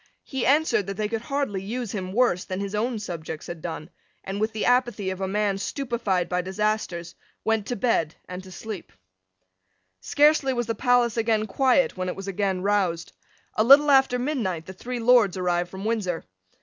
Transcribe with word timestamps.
He 0.23 0.47
answered 0.47 0.87
that 0.87 0.97
they 0.97 1.07
could 1.07 1.21
hardly 1.21 1.61
use 1.61 1.91
him 1.91 2.11
worse 2.11 2.43
than 2.43 2.59
his 2.59 2.73
own 2.73 2.97
subjects 2.97 3.45
had 3.45 3.61
done, 3.61 3.91
and, 4.23 4.41
with 4.41 4.51
the 4.51 4.65
apathy 4.65 5.11
of 5.11 5.21
a 5.21 5.27
man 5.27 5.59
stupified 5.59 6.27
by 6.27 6.41
disasters, 6.41 7.13
went 7.45 7.67
to 7.67 7.75
bed 7.75 8.15
and 8.27 8.41
to 8.43 8.51
sleep. 8.51 8.91
Scarcely 9.99 10.53
was 10.53 10.65
the 10.65 10.73
palace 10.73 11.17
again 11.17 11.45
quiet 11.45 11.97
when 11.97 12.09
it 12.09 12.15
was 12.15 12.27
again 12.27 12.63
roused. 12.63 13.11
A 13.53 13.63
little 13.63 13.91
after 13.91 14.17
midnight 14.17 14.65
the 14.65 14.73
three 14.73 14.97
Lords 14.97 15.37
arrived 15.37 15.69
from 15.69 15.85
Windsor. 15.85 16.23